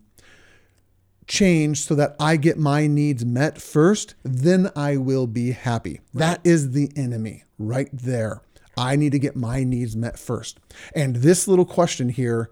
change 1.27 1.81
so 1.81 1.95
that 1.95 2.17
I 2.21 2.37
get 2.37 2.59
my 2.59 2.87
needs 2.87 3.25
met 3.25 3.61
first, 3.61 4.15
then 4.23 4.71
I 4.77 4.97
will 4.97 5.27
be 5.27 5.53
happy. 5.53 6.01
That 6.15 6.41
is 6.45 6.73
the 6.73 6.91
enemy 6.97 7.45
right 7.59 7.89
there. 7.93 8.43
I 8.77 8.97
need 8.97 9.13
to 9.13 9.19
get 9.19 9.37
my 9.37 9.65
needs 9.65 9.97
met 9.97 10.19
first. 10.19 10.59
And 10.95 11.17
this 11.17 11.49
little 11.49 11.65
question 11.65 12.11
here 12.11 12.51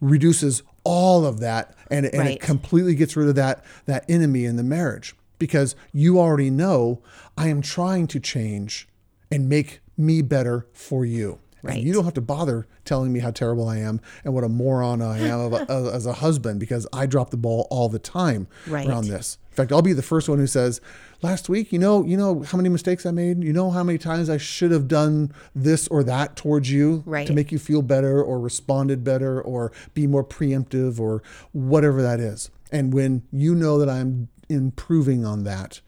reduces 0.00 0.62
all 0.84 1.24
of 1.24 1.40
that 1.40 1.74
and, 1.90 2.06
and 2.06 2.28
it 2.28 2.40
completely 2.40 2.94
gets 2.94 3.16
rid 3.16 3.28
of 3.28 3.34
that 3.36 3.64
that 3.86 4.04
enemy 4.08 4.44
in 4.44 4.56
the 4.56 4.62
marriage 4.62 5.14
because 5.38 5.74
you 5.92 6.18
already 6.18 6.50
know 6.50 7.02
I 7.38 7.48
am 7.48 7.62
trying 7.62 8.06
to 8.08 8.20
change 8.20 8.86
and 9.30 9.48
make 9.48 9.80
me 9.96 10.22
better 10.22 10.66
for 10.72 11.04
you. 11.04 11.38
Right. 11.64 11.76
And 11.78 11.82
you 11.86 11.94
don't 11.94 12.04
have 12.04 12.14
to 12.14 12.20
bother 12.20 12.66
telling 12.84 13.10
me 13.12 13.20
how 13.20 13.30
terrible 13.30 13.66
I 13.68 13.78
am 13.78 14.00
and 14.22 14.34
what 14.34 14.44
a 14.44 14.48
moron 14.50 15.00
I 15.00 15.18
am 15.20 15.40
of 15.40 15.52
a, 15.54 15.66
as 15.94 16.04
a 16.04 16.12
husband 16.12 16.60
because 16.60 16.86
I 16.92 17.06
drop 17.06 17.30
the 17.30 17.38
ball 17.38 17.66
all 17.70 17.88
the 17.88 17.98
time 17.98 18.46
Right. 18.66 18.86
around 18.86 19.08
this. 19.08 19.38
In 19.50 19.56
fact, 19.56 19.72
I'll 19.72 19.80
be 19.82 19.92
the 19.94 20.02
first 20.02 20.28
one 20.28 20.38
who 20.38 20.46
says, 20.46 20.80
"Last 21.22 21.48
week, 21.48 21.72
you 21.72 21.78
know, 21.78 22.04
you 22.04 22.16
know 22.16 22.42
how 22.42 22.56
many 22.58 22.68
mistakes 22.68 23.06
I 23.06 23.12
made. 23.12 23.42
You 23.42 23.52
know 23.52 23.70
how 23.70 23.82
many 23.84 23.98
times 23.98 24.28
I 24.28 24.36
should 24.36 24.72
have 24.72 24.88
done 24.88 25.32
this 25.54 25.88
or 25.88 26.02
that 26.04 26.36
towards 26.36 26.70
you 26.70 27.02
Right. 27.06 27.26
to 27.26 27.32
make 27.32 27.50
you 27.52 27.58
feel 27.58 27.80
better 27.80 28.20
or 28.22 28.38
responded 28.40 29.02
better 29.04 29.40
or 29.40 29.72
be 29.94 30.06
more 30.06 30.24
preemptive 30.24 31.00
or 31.00 31.22
whatever 31.52 32.02
that 32.02 32.20
is." 32.20 32.50
And 32.72 32.92
when 32.92 33.22
you 33.32 33.54
know 33.54 33.78
that 33.78 33.88
I'm 33.88 34.28
improving 34.48 35.24
on 35.24 35.44
that, 35.44 35.80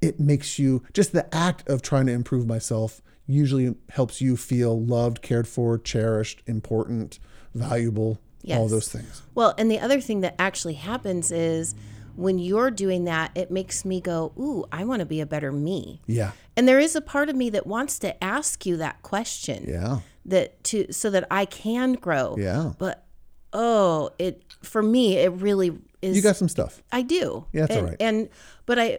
it 0.00 0.20
makes 0.20 0.58
you 0.58 0.82
just 0.92 1.12
the 1.12 1.34
act 1.34 1.66
of 1.68 1.80
trying 1.82 2.06
to 2.06 2.12
improve 2.12 2.46
myself 2.46 3.00
usually 3.26 3.74
helps 3.90 4.20
you 4.20 4.36
feel 4.36 4.80
loved, 4.80 5.22
cared 5.22 5.48
for, 5.48 5.78
cherished, 5.78 6.42
important, 6.46 7.18
valuable, 7.54 8.20
all 8.50 8.68
those 8.68 8.88
things. 8.88 9.22
Well, 9.34 9.54
and 9.56 9.70
the 9.70 9.80
other 9.80 10.00
thing 10.00 10.20
that 10.20 10.34
actually 10.38 10.74
happens 10.74 11.32
is 11.32 11.74
when 12.16 12.38
you're 12.38 12.70
doing 12.70 13.04
that, 13.04 13.32
it 13.34 13.50
makes 13.50 13.84
me 13.84 14.00
go, 14.00 14.32
Ooh, 14.38 14.64
I 14.70 14.84
want 14.84 15.00
to 15.00 15.06
be 15.06 15.20
a 15.20 15.26
better 15.26 15.50
me. 15.50 16.00
Yeah. 16.06 16.32
And 16.56 16.68
there 16.68 16.78
is 16.78 16.94
a 16.94 17.00
part 17.00 17.28
of 17.28 17.36
me 17.36 17.50
that 17.50 17.66
wants 17.66 17.98
to 18.00 18.22
ask 18.22 18.64
you 18.66 18.76
that 18.76 19.02
question. 19.02 19.64
Yeah. 19.66 20.00
That 20.26 20.62
to 20.64 20.92
so 20.92 21.10
that 21.10 21.26
I 21.30 21.44
can 21.44 21.94
grow. 21.94 22.36
Yeah. 22.38 22.72
But 22.78 23.04
oh, 23.52 24.10
it 24.18 24.42
for 24.62 24.82
me 24.82 25.18
it 25.18 25.32
really 25.32 25.78
is 26.00 26.16
You 26.16 26.22
got 26.22 26.36
some 26.36 26.48
stuff. 26.48 26.82
I 26.92 27.02
do. 27.02 27.46
Yeah, 27.52 27.66
that's 27.66 27.76
and, 27.76 27.88
right. 27.88 27.96
And 28.00 28.28
but 28.64 28.78
I 28.78 28.98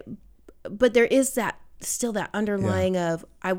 but 0.70 0.94
there 0.94 1.05
is 1.05 1.34
that 1.34 1.60
still 1.79 2.12
that 2.13 2.29
underlying 2.34 2.98
of 2.98 3.25
I 3.41 3.55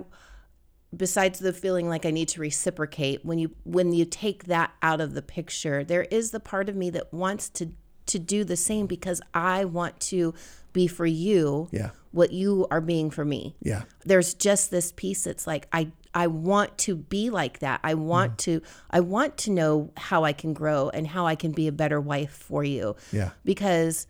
besides 0.97 1.39
the 1.39 1.53
feeling 1.53 1.89
like 1.89 2.07
I 2.07 2.11
need 2.11 2.29
to 2.29 2.41
reciprocate 2.41 3.25
when 3.25 3.39
you 3.39 3.51
when 3.65 3.93
you 3.93 4.05
take 4.05 4.45
that 4.45 4.73
out 4.83 5.01
of 5.01 5.15
the 5.15 5.23
picture, 5.23 5.85
there 5.85 6.05
is 6.05 6.31
the 6.31 6.41
part 6.41 6.69
of 6.69 6.77
me 6.77 6.91
that 6.91 7.13
wants 7.13 7.49
to 7.51 7.73
to 8.07 8.19
do 8.21 8.45
the 8.45 8.57
same 8.57 8.87
because 8.87 9.21
I 9.35 9.65
want 9.65 9.99
to 10.01 10.33
be 10.73 10.87
for 10.87 11.07
you 11.07 11.69
Yeah. 11.73 11.91
what 12.13 12.33
you 12.33 12.67
are 12.71 12.81
being 12.81 13.11
for 13.11 13.25
me. 13.25 13.57
Yeah. 13.61 13.83
There's 14.05 14.33
just 14.35 14.71
this 14.71 14.93
piece 14.93 15.25
that's 15.25 15.47
like 15.47 15.67
I 15.73 15.91
I 16.15 16.29
want 16.29 16.79
to 16.79 16.95
be 16.97 17.29
like 17.31 17.59
that. 17.59 17.81
I 17.83 17.95
want 17.95 18.35
Mm. 18.35 18.37
to 18.39 18.63
I 18.91 19.01
want 19.01 19.37
to 19.39 19.51
know 19.51 19.91
how 19.97 20.25
I 20.25 20.33
can 20.33 20.53
grow 20.55 20.89
and 20.91 21.07
how 21.09 21.27
I 21.27 21.35
can 21.35 21.53
be 21.53 21.67
a 21.67 21.73
better 21.73 22.01
wife 22.01 22.31
for 22.31 22.63
you 22.65 22.95
Yeah. 23.13 23.31
because 23.45 24.07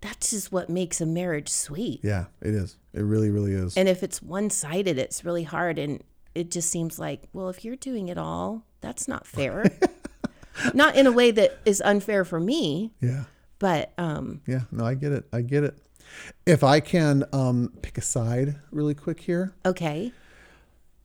that's 0.00 0.30
just 0.30 0.50
what 0.50 0.68
makes 0.68 1.00
a 1.00 1.06
marriage 1.06 1.48
sweet. 1.48 2.00
Yeah. 2.02 2.26
It 2.40 2.54
is. 2.54 2.76
It 2.92 3.02
really, 3.02 3.30
really 3.30 3.52
is. 3.52 3.76
And 3.76 3.88
if 3.88 4.02
it's 4.02 4.20
one 4.20 4.50
sided, 4.50 4.98
it's 4.98 5.24
really 5.24 5.44
hard. 5.44 5.78
And 5.78 6.02
it 6.34 6.50
just 6.50 6.70
seems 6.70 6.98
like, 6.98 7.22
well, 7.32 7.48
if 7.48 7.64
you're 7.64 7.76
doing 7.76 8.08
it 8.08 8.18
all, 8.18 8.64
that's 8.80 9.06
not 9.06 9.26
fair. 9.26 9.64
not 10.74 10.96
in 10.96 11.06
a 11.06 11.12
way 11.12 11.30
that 11.30 11.58
is 11.64 11.80
unfair 11.80 12.24
for 12.24 12.40
me, 12.40 12.92
yeah. 13.00 13.24
but 13.58 13.92
um, 13.98 14.40
Yeah. 14.46 14.62
No, 14.70 14.84
I 14.84 14.94
get 14.94 15.12
it. 15.12 15.24
I 15.32 15.42
get 15.42 15.64
it. 15.64 15.78
If 16.44 16.64
I 16.64 16.80
can 16.80 17.24
um, 17.32 17.72
pick 17.82 17.96
a 17.96 18.02
side 18.02 18.56
really 18.72 18.94
quick 18.94 19.20
here, 19.20 19.54
okay. 19.64 20.12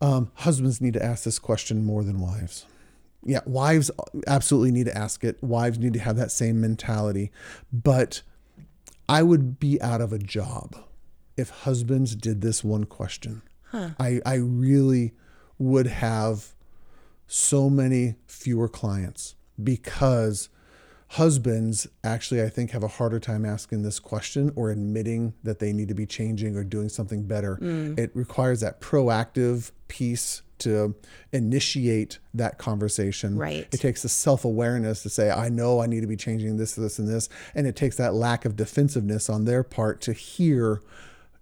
um, 0.01 0.31
husbands 0.33 0.81
need 0.81 0.95
to 0.95 1.03
ask 1.03 1.23
this 1.23 1.37
question 1.37 1.85
more 1.85 2.03
than 2.03 2.19
wives. 2.19 2.65
Yeah, 3.23 3.39
wives 3.45 3.89
absolutely 4.27 4.71
need 4.71 4.85
to 4.85 4.97
ask 4.97 5.23
it. 5.23 5.41
Wives 5.43 5.79
need 5.79 5.93
to 5.93 5.99
have 5.99 6.15
that 6.17 6.31
same 6.31 6.61
mentality. 6.61 7.31
But 7.71 8.21
I 9.09 9.23
would 9.23 9.59
be 9.59 9.81
out 9.81 10.01
of 10.01 10.13
a 10.13 10.19
job 10.19 10.75
if 11.37 11.49
husbands 11.49 12.15
did 12.15 12.41
this 12.41 12.63
one 12.63 12.85
question. 12.85 13.41
I, 13.99 14.21
I 14.25 14.35
really 14.35 15.13
would 15.59 15.87
have 15.87 16.53
so 17.27 17.69
many 17.69 18.15
fewer 18.25 18.69
clients 18.69 19.35
because 19.61 20.47
husbands 21.09 21.87
actually 22.03 22.41
i 22.41 22.49
think 22.49 22.71
have 22.71 22.83
a 22.83 22.87
harder 22.87 23.19
time 23.19 23.45
asking 23.45 23.83
this 23.83 23.99
question 23.99 24.51
or 24.55 24.71
admitting 24.71 25.33
that 25.43 25.59
they 25.59 25.71
need 25.71 25.87
to 25.87 25.93
be 25.93 26.05
changing 26.05 26.55
or 26.57 26.63
doing 26.63 26.89
something 26.89 27.23
better 27.23 27.57
mm. 27.61 27.97
it 27.97 28.11
requires 28.15 28.59
that 28.61 28.81
proactive 28.81 29.71
piece 29.87 30.41
to 30.57 30.95
initiate 31.31 32.17
that 32.33 32.57
conversation 32.57 33.37
Right. 33.37 33.67
it 33.71 33.79
takes 33.79 34.01
the 34.01 34.09
self-awareness 34.09 35.03
to 35.03 35.09
say 35.09 35.29
i 35.29 35.47
know 35.47 35.79
i 35.79 35.85
need 35.85 36.01
to 36.01 36.07
be 36.07 36.17
changing 36.17 36.57
this 36.57 36.73
this 36.73 36.97
and 36.97 37.07
this 37.07 37.29
and 37.53 37.67
it 37.67 37.75
takes 37.75 37.97
that 37.97 38.13
lack 38.13 38.43
of 38.45 38.55
defensiveness 38.55 39.29
on 39.29 39.45
their 39.45 39.63
part 39.63 40.01
to 40.01 40.13
hear 40.13 40.81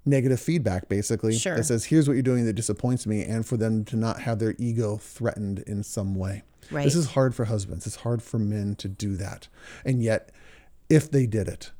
negative 0.05 0.39
feedback 0.39 0.89
basically 0.89 1.37
Sure. 1.37 1.55
that 1.55 1.63
says 1.63 1.85
here's 1.85 2.07
what 2.07 2.13
you're 2.13 2.21
doing 2.23 2.45
that 2.45 2.53
disappoints 2.53 3.07
me 3.07 3.23
and 3.23 3.45
for 3.45 3.55
them 3.57 3.85
to 3.85 3.95
not 3.95 4.21
have 4.21 4.39
their 4.39 4.53
ego 4.59 4.97
threatened 4.97 5.59
in 5.59 5.81
some 5.83 6.13
way 6.15 6.43
Right. 6.71 6.83
this 6.83 6.95
is 6.95 7.07
hard 7.07 7.33
for 7.35 7.45
husbands. 7.45 7.85
It's 7.87 7.97
hard 7.97 8.21
for 8.23 8.37
men 8.39 8.75
to 8.75 8.87
do 8.87 9.15
that. 9.17 9.47
And 9.85 10.01
yet, 10.01 10.31
if 10.89 11.11
they 11.11 11.25
did 11.25 11.47
it, 11.47 11.71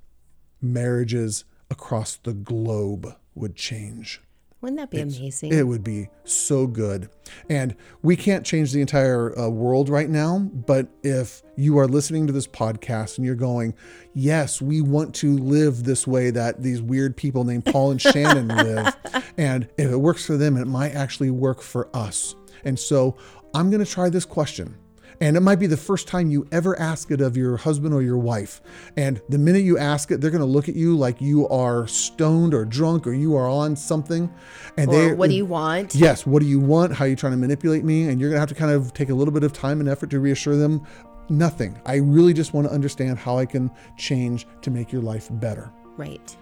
marriages 0.62 1.46
across 1.70 2.16
the 2.18 2.34
globe 2.34 3.16
would 3.36 3.56
change. 3.56 4.22
Wouldn't 4.64 4.80
that 4.80 4.92
be 4.92 5.02
amazing? 5.02 5.52
It 5.52 5.68
would 5.68 5.84
be 5.84 6.08
so 6.24 6.68
good. 6.68 7.10
And 7.50 7.76
we 8.02 8.16
can't 8.16 8.46
change 8.46 8.72
the 8.72 8.80
entire 8.80 9.38
uh, 9.38 9.50
world 9.50 9.90
right 9.90 10.10
now, 10.10 10.40
but 10.40 10.88
if 11.04 11.44
you 11.58 11.78
are 11.80 11.88
listening 11.88 12.28
to 12.28 12.34
this 12.34 12.48
podcast 12.48 13.18
and 13.18 13.26
you're 13.26 13.36
going, 13.36 13.74
yes, 14.14 14.62
we 14.62 14.80
want 14.80 15.16
to 15.16 15.38
live 15.38 15.84
this 15.84 16.08
way 16.08 16.32
that 16.32 16.64
these 16.64 16.82
weird 16.82 17.18
people 17.18 17.44
named 17.44 17.66
Paul 17.66 17.92
and 17.92 18.02
Shannon 18.02 18.48
live, 18.56 18.96
and 19.38 19.68
if 19.78 19.92
it 19.92 19.98
works 19.98 20.26
for 20.26 20.38
them, 20.38 20.56
it 20.56 20.66
might 20.66 20.96
actually 20.96 21.30
work 21.30 21.62
for 21.62 21.94
us. 21.94 22.34
And 22.64 22.80
so 22.80 23.18
I'm 23.54 23.70
going 23.70 23.84
to 23.84 23.92
try 23.92 24.08
this 24.08 24.24
question. 24.24 24.78
And 25.20 25.38
it 25.38 25.42
might 25.42 25.60
be 25.60 25.68
the 25.68 25.78
first 25.78 26.08
time 26.08 26.30
you 26.30 26.48
ever 26.52 26.80
ask 26.80 27.12
it 27.12 27.22
of 27.22 27.38
your 27.38 27.58
husband 27.58 27.94
or 27.94 28.02
your 28.02 28.18
wife. 28.18 28.62
And 28.98 29.22
the 29.30 29.38
minute 29.38 29.64
you 29.64 29.78
ask 29.78 30.12
it, 30.12 30.22
they're 30.22 30.32
going 30.32 30.42
to 30.42 30.46
look 30.46 30.70
at 30.70 30.76
you 30.76 30.96
like 30.96 31.22
you 31.22 31.48
are 31.50 31.88
stoned 31.88 32.54
or 32.54 32.66
drunk 32.66 33.08
or 33.08 33.14
you 33.14 33.36
are 33.36 33.48
on 33.48 33.76
something. 33.76 34.34
And 34.78 34.92
they, 34.92 35.14
what 35.14 35.30
do 35.30 35.36
you 35.36 35.46
want? 35.46 35.96
Yes, 35.96 36.26
what 36.26 36.42
do 36.42 36.48
you 36.48 36.60
want? 36.60 36.94
How 36.94 37.06
are 37.06 37.08
you 37.08 37.16
trying 37.16 37.34
to 37.34 37.38
manipulate 37.38 37.84
me? 37.84 38.10
And 38.10 38.20
you're 38.20 38.30
going 38.30 38.38
to 38.38 38.42
have 38.42 38.50
to 38.50 38.56
kind 38.56 38.72
of 38.72 38.94
take 38.94 39.10
a 39.10 39.14
little 39.14 39.34
bit 39.34 39.44
of 39.44 39.54
time 39.54 39.80
and 39.80 39.90
effort 39.90 40.10
to 40.12 40.20
reassure 40.20 40.56
them. 40.56 40.86
Nothing. 41.30 41.80
I 41.86 41.96
really 41.96 42.34
just 42.34 42.54
want 42.54 42.68
to 42.68 42.74
understand 42.74 43.18
how 43.18 43.38
I 43.38 43.46
can 43.46 43.72
change 43.98 44.46
to 44.62 44.72
make 44.72 44.92
your 44.92 45.02
life 45.02 45.30
better. 45.32 45.72
Right. 45.96 46.36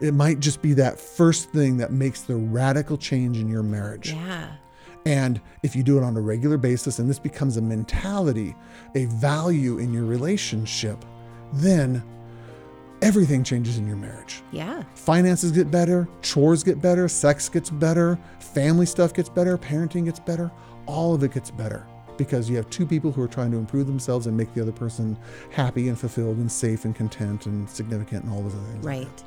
It 0.00 0.12
might 0.12 0.40
just 0.40 0.60
be 0.60 0.74
that 0.74 1.00
first 1.00 1.50
thing 1.50 1.76
that 1.78 1.92
makes 1.92 2.22
the 2.22 2.36
radical 2.36 2.98
change 2.98 3.38
in 3.38 3.48
your 3.48 3.62
marriage. 3.62 4.12
Yeah. 4.12 4.48
And 5.06 5.40
if 5.62 5.76
you 5.76 5.82
do 5.84 5.96
it 5.96 6.02
on 6.02 6.16
a 6.16 6.20
regular 6.20 6.58
basis 6.58 6.98
and 6.98 7.08
this 7.08 7.18
becomes 7.20 7.56
a 7.56 7.62
mentality, 7.62 8.54
a 8.96 9.04
value 9.06 9.78
in 9.78 9.92
your 9.94 10.04
relationship, 10.04 11.04
then 11.52 12.02
everything 13.02 13.44
changes 13.44 13.78
in 13.78 13.86
your 13.86 13.96
marriage. 13.96 14.42
Yeah. 14.50 14.82
Finances 14.96 15.52
get 15.52 15.70
better, 15.70 16.08
chores 16.22 16.64
get 16.64 16.82
better, 16.82 17.06
sex 17.08 17.48
gets 17.48 17.70
better, 17.70 18.18
family 18.40 18.84
stuff 18.84 19.14
gets 19.14 19.28
better, 19.28 19.56
parenting 19.56 20.06
gets 20.06 20.18
better. 20.18 20.50
All 20.86 21.14
of 21.14 21.22
it 21.22 21.32
gets 21.32 21.52
better 21.52 21.86
because 22.16 22.50
you 22.50 22.56
have 22.56 22.68
two 22.70 22.84
people 22.86 23.12
who 23.12 23.22
are 23.22 23.28
trying 23.28 23.52
to 23.52 23.58
improve 23.58 23.86
themselves 23.86 24.26
and 24.26 24.36
make 24.36 24.52
the 24.54 24.60
other 24.62 24.72
person 24.72 25.16
happy 25.50 25.88
and 25.88 25.96
fulfilled 25.98 26.38
and 26.38 26.50
safe 26.50 26.84
and 26.84 26.96
content 26.96 27.46
and 27.46 27.70
significant 27.70 28.24
and 28.24 28.32
all 28.32 28.42
those 28.42 28.54
other 28.54 28.64
things. 28.72 28.84
Right. 28.84 29.24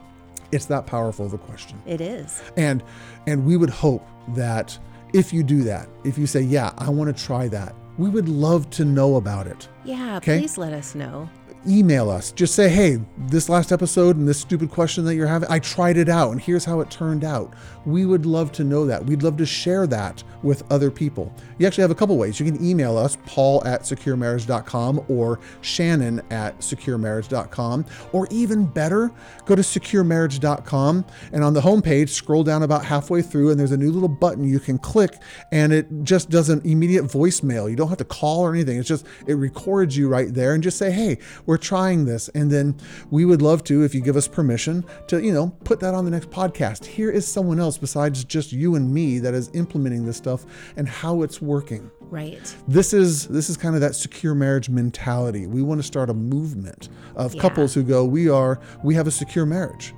It's 0.52 0.66
that 0.66 0.88
powerful 0.88 1.26
of 1.26 1.34
a 1.34 1.38
question 1.38 1.82
It 1.86 2.02
is. 2.02 2.42
and 2.58 2.84
and 3.28 3.46
we 3.46 3.56
would 3.56 3.70
hope 3.70 4.06
that 4.30 4.78
if 5.14 5.34
you 5.34 5.44
do 5.44 5.64
that 5.64 5.88
if 6.04 6.18
you 6.18 6.28
say 6.28 6.42
yeah 6.42 6.72
i 6.78 6.90
want 6.90 7.16
to 7.16 7.24
try 7.26 7.48
that 7.48 7.76
we 7.98 8.10
would 8.10 8.30
love 8.30 8.70
to 8.70 8.86
know 8.86 9.16
about 9.18 9.46
it 9.48 9.68
Yeah. 9.84 10.18
Okay. 10.18 10.40
Please 10.40 10.58
let 10.58 10.72
us 10.72 10.96
know. 10.96 11.30
Email 11.68 12.10
us. 12.10 12.32
Just 12.32 12.56
say, 12.56 12.70
hey, 12.70 13.00
this 13.18 13.50
last 13.50 13.72
episode 13.72 14.16
and 14.16 14.28
this 14.28 14.40
stupid 14.40 14.70
question 14.70 15.04
that 15.06 15.16
you're 15.16 15.28
having, 15.28 15.50
I 15.52 15.60
tried 15.60 15.98
it 15.98 16.10
out 16.10 16.32
and 16.32 16.42
here's 16.42 16.66
how 16.66 16.80
it 16.80 16.90
turned 16.90 17.24
out. 17.24 17.54
We 17.86 18.06
would 18.06 18.26
love 18.26 18.52
to 18.54 18.64
know 18.64 18.86
that. 18.86 19.06
We'd 19.06 19.24
love 19.24 19.38
to 19.38 19.46
share 19.46 19.88
that 19.88 20.24
with 20.44 20.64
other 20.72 20.90
people. 20.92 21.34
You 21.58 21.68
actually 21.68 21.82
have 21.82 21.92
a 21.92 21.96
couple 21.96 22.18
ways. 22.18 22.40
You 22.40 22.46
can 22.46 22.64
email 22.64 22.98
us, 22.98 23.18
paul 23.26 23.66
at 23.66 23.82
securemarriage.com 23.82 25.06
or 25.08 25.40
shannon 25.62 26.22
at 26.30 26.58
securemarriage.com, 26.60 27.86
or 28.14 28.28
even 28.32 28.66
better, 28.66 29.12
go 29.46 29.56
to 29.56 29.62
securemarriage.com 29.62 31.06
and 31.34 31.44
on 31.44 31.54
the 31.54 31.62
homepage, 31.62 32.10
scroll 32.10 32.44
down 32.44 32.64
about 32.64 32.86
halfway 32.86 33.22
through 33.22 33.52
and 33.52 33.60
there's 33.60 33.72
a 33.72 33.78
new 33.78 33.92
little 33.92 34.10
button 34.10 34.44
you 34.44 34.60
can 34.60 34.78
click 34.78 35.16
and 35.52 35.74
it 35.74 35.88
just 36.04 36.30
does 36.30 36.50
an 36.50 36.62
immediate 36.64 37.06
voicemail. 37.06 37.70
You 37.70 37.76
don't 37.76 37.90
have 37.90 37.98
to 37.98 38.06
call 38.06 38.42
or 38.42 38.54
anything. 38.54 38.78
It's 38.78 38.88
just, 38.88 39.06
it 39.28 39.34
records 39.36 39.98
you 39.98 40.08
right 40.08 40.34
there 40.34 40.54
and 40.54 40.64
just 40.64 40.78
say, 40.78 40.92
hey, 40.92 41.18
we're 41.46 41.58
trying 41.62 42.06
this. 42.06 42.30
And 42.30 42.50
then 42.52 42.76
we 43.12 43.26
would 43.26 43.42
love 43.42 43.64
to, 43.66 43.84
if 43.84 43.94
you 43.94 44.02
give 44.02 44.16
us 44.16 44.28
permission, 44.28 44.84
to, 45.08 45.22
you 45.24 45.32
know, 45.34 45.50
put 45.64 45.80
that 45.82 45.94
on 45.94 46.06
the 46.06 46.12
next 46.12 46.30
podcast. 46.30 46.86
Here 46.86 47.12
is 47.12 47.28
someone 47.28 47.60
else 47.60 47.78
besides 47.78 48.24
just 48.24 48.52
you 48.52 48.76
and 48.76 48.94
me 48.94 49.20
that 49.20 49.34
is 49.34 49.50
implementing 49.54 50.06
this 50.06 50.18
stuff 50.18 50.46
and 50.78 50.88
how 50.88 51.22
it's 51.22 51.42
working. 51.42 51.92
Right. 52.02 52.56
This 52.68 52.92
is 52.94 53.28
this 53.28 53.50
is 53.52 53.58
kind 53.58 53.76
of 53.76 53.82
that 53.82 53.94
secure 53.96 54.34
marriage 54.34 54.68
mentality. 54.70 55.46
We 55.46 55.62
want 55.62 55.80
to 55.80 55.86
start 55.86 56.10
a 56.10 56.14
movement 56.16 56.90
of 57.16 57.36
Yeah. 57.36 57.42
couples 57.42 57.74
who 57.76 57.84
go, 57.84 58.04
we 58.04 58.28
are 58.30 58.60
we 58.84 58.96
have 58.96 59.06
a 59.06 59.12
secure 59.12 59.46
marriage. 59.46 59.94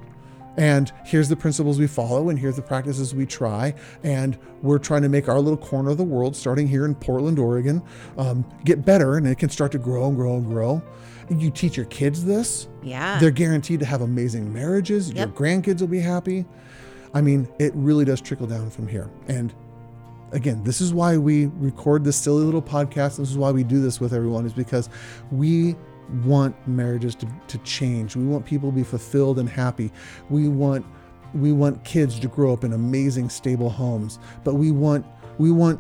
And 0.58 0.92
here's 1.06 1.30
the 1.30 1.38
principles 1.38 1.80
we 1.80 1.88
follow, 1.88 2.28
and 2.28 2.38
here's 2.38 2.58
the 2.58 2.62
practices 2.62 3.16
we 3.16 3.26
try. 3.26 3.74
And 4.04 4.38
we're 4.62 4.80
trying 4.80 5.02
to 5.04 5.08
make 5.10 5.30
our 5.30 5.40
little 5.40 5.56
corner 5.56 5.92
of 5.92 5.98
the 5.98 6.04
world, 6.04 6.36
starting 6.36 6.68
here 6.68 6.84
in 6.84 6.94
Portland, 6.94 7.40
Oregon, 7.40 7.82
um, 8.18 8.44
get 8.66 8.84
better, 8.84 9.16
and 9.16 9.26
it 9.26 9.38
can 9.38 9.48
start 9.48 9.72
to 9.72 9.78
grow 9.78 10.08
and 10.10 10.18
grow 10.18 10.36
and 10.36 10.46
grow. 10.46 10.82
You 11.32 11.50
teach 11.50 11.78
your 11.78 11.86
kids 11.86 12.26
this, 12.26 12.68
Yeah. 12.84 13.18
they're 13.20 13.32
guaranteed 13.32 13.80
to 13.80 13.86
have 13.86 14.02
amazing 14.02 14.52
marriages. 14.52 15.14
Your 15.14 15.28
grandkids 15.28 15.80
will 15.80 15.88
be 15.88 16.00
happy. 16.00 16.46
I 17.14 17.22
mean, 17.22 17.48
it 17.58 17.72
really 17.76 18.04
does 18.06 18.20
trickle 18.22 18.48
down 18.48 18.70
from 18.70 18.88
here. 18.88 19.10
And 19.28 19.54
again, 20.34 20.62
this 20.64 20.82
is 20.82 20.94
why 20.94 21.18
we 21.18 21.46
record 21.58 22.04
this 22.04 22.18
silly 22.18 22.44
little 22.44 22.62
podcast. 22.62 23.18
This 23.18 23.32
is 23.32 23.38
why 23.38 23.52
we 23.52 23.64
do 23.64 23.82
this 23.82 24.00
with 24.02 24.14
everyone, 24.14 24.46
is 24.46 24.54
because 24.54 24.90
we 25.32 25.76
want 26.26 26.56
marriages 26.68 27.16
to, 27.16 27.28
to 27.48 27.58
change. 27.60 28.16
We 28.18 28.26
want 28.26 28.46
people 28.46 28.70
to 28.70 28.76
be 28.76 28.84
fulfilled 28.84 29.40
and 29.40 29.48
happy. 29.48 29.92
We 30.30 30.48
want 30.50 30.86
we 31.34 31.54
want 31.54 31.82
kids 31.86 32.20
to 32.20 32.28
grow 32.28 32.52
up 32.52 32.66
in 32.66 32.74
amazing, 32.74 33.30
stable 33.30 33.70
homes. 33.70 34.20
But 34.44 34.56
we 34.56 34.72
want 34.72 35.06
we 35.38 35.50
want 35.52 35.80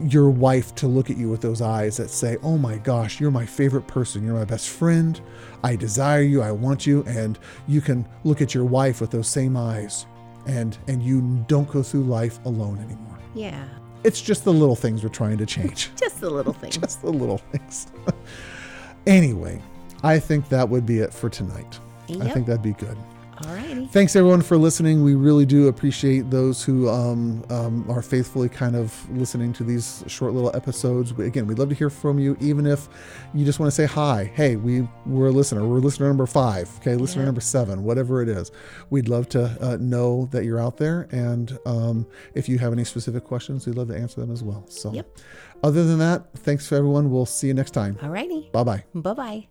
your 0.00 0.28
wife 0.30 0.74
to 0.76 0.86
look 0.88 1.08
at 1.10 1.16
you 1.16 1.28
with 1.30 1.40
those 1.40 1.60
eyes 1.62 1.96
that 1.98 2.10
say, 2.10 2.36
Oh 2.42 2.58
my 2.58 2.78
gosh, 2.78 3.20
you're 3.20 3.30
my 3.30 3.46
favorite 3.46 3.86
person. 3.86 4.24
You're 4.24 4.34
my 4.34 4.44
best 4.44 4.68
friend. 4.68 5.20
I 5.62 5.76
desire 5.76 6.22
you. 6.22 6.42
I 6.42 6.50
want 6.50 6.86
you. 6.86 7.04
And 7.06 7.38
you 7.68 7.80
can 7.80 8.06
look 8.24 8.42
at 8.42 8.54
your 8.54 8.64
wife 8.64 9.00
with 9.00 9.10
those 9.10 9.28
same 9.28 9.56
eyes. 9.56 10.06
And 10.46 10.76
and 10.88 11.02
you 11.02 11.44
don't 11.48 11.70
go 11.70 11.82
through 11.82 12.02
life 12.04 12.38
alone 12.44 12.78
anymore. 12.78 13.18
yeah. 13.34 13.64
It's 14.02 14.20
just 14.20 14.44
the 14.44 14.52
little 14.52 14.76
things 14.76 15.02
we're 15.02 15.08
trying 15.08 15.38
to 15.38 15.46
change. 15.46 15.90
Just 15.96 16.20
the 16.20 16.28
little 16.28 16.52
things. 16.62 16.76
just 16.76 17.00
the 17.00 17.08
little 17.10 17.38
things. 17.38 17.86
anyway, 19.06 19.62
I 20.02 20.18
think 20.18 20.48
that 20.50 20.68
would 20.68 20.84
be 20.84 20.98
it 20.98 21.12
for 21.14 21.30
tonight. 21.30 21.78
I 22.20 22.28
think 22.28 22.46
that'd 22.46 22.60
be 22.62 22.72
good. 22.74 22.98
Alrighty. 23.38 23.90
Thanks 23.90 24.14
everyone 24.14 24.42
for 24.42 24.56
listening. 24.56 25.02
We 25.02 25.14
really 25.14 25.44
do 25.44 25.66
appreciate 25.68 26.30
those 26.30 26.62
who 26.62 26.88
um, 26.88 27.44
um, 27.50 27.84
are 27.90 28.00
faithfully 28.02 28.48
kind 28.48 28.76
of 28.76 28.94
listening 29.10 29.52
to 29.54 29.64
these 29.64 30.04
short 30.06 30.32
little 30.34 30.54
episodes. 30.54 31.12
We- 31.12 31.26
Again, 31.26 31.46
we'd 31.48 31.58
love 31.58 31.68
to 31.70 31.74
hear 31.74 31.90
from 31.90 32.18
you, 32.20 32.36
even 32.40 32.64
if 32.66 32.88
you 33.34 33.44
just 33.44 33.58
want 33.58 33.68
to 33.68 33.74
say 33.74 33.86
hi. 33.86 34.30
Hey, 34.34 34.54
we 34.56 34.86
we're 35.04 35.26
a 35.28 35.32
listener. 35.32 35.66
We're 35.66 35.78
listener 35.80 36.06
number 36.06 36.26
five. 36.26 36.70
Okay, 36.78 36.94
listener 36.94 37.22
Yeah. 37.22 37.26
number 37.26 37.40
seven, 37.40 37.82
whatever 37.82 38.22
it 38.22 38.28
is. 38.28 38.52
We'd 38.90 39.08
love 39.08 39.28
to 39.30 39.56
uh, 39.60 39.78
know 39.80 40.28
that 40.30 40.44
you're 40.44 40.60
out 40.60 40.76
there, 40.76 41.08
and 41.10 41.58
um, 41.66 42.06
if 42.34 42.48
you 42.48 42.58
have 42.58 42.72
any 42.72 42.84
specific 42.84 43.24
questions, 43.24 43.66
we'd 43.66 43.74
love 43.76 43.88
to 43.88 43.96
answer 43.96 44.20
them 44.20 44.30
as 44.30 44.42
well. 44.44 44.64
So, 44.68 44.92
Yep. 44.92 45.18
other 45.64 45.84
than 45.84 45.98
that, 45.98 46.32
thanks 46.36 46.68
for 46.68 46.76
everyone. 46.76 47.10
We'll 47.10 47.26
see 47.26 47.48
you 47.48 47.54
next 47.54 47.72
time. 47.72 47.96
Alrighty. 47.96 48.52
Bye 48.52 48.62
bye. 48.64 48.84
Bye 48.94 49.14
bye. 49.14 49.46